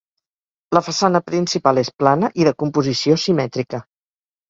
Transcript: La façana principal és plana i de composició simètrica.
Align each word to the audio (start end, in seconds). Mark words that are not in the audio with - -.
La 0.77 0.81
façana 0.87 1.21
principal 1.27 1.83
és 1.83 1.93
plana 2.01 2.33
i 2.43 2.51
de 2.51 2.57
composició 2.65 3.23
simètrica. 3.29 3.87